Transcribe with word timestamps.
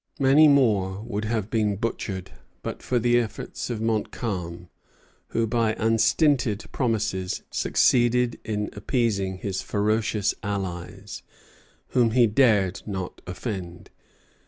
Many 0.17 0.47
more 0.47 1.03
would 1.05 1.25
have 1.25 1.51
been 1.51 1.75
butchered, 1.75 2.31
but 2.63 2.81
for 2.81 2.97
the 2.97 3.19
efforts 3.19 3.69
of 3.69 3.81
Montcalm, 3.81 4.67
who 5.27 5.45
by 5.45 5.75
unstinted 5.77 6.65
promises 6.71 7.43
succeeded 7.51 8.39
in 8.43 8.71
appeasing 8.73 9.37
his 9.37 9.61
ferocious 9.61 10.33
allies, 10.41 11.21
whom 11.89 12.09
he 12.17 12.25
dared 12.25 12.81
not 12.87 13.21
offend. 13.27 13.91